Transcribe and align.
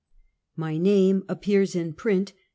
MY 0.55 0.77
NAME 0.79 1.23
APPEARS 1.29 1.75
IN 1.75 1.93
PRINT. 1.93 2.33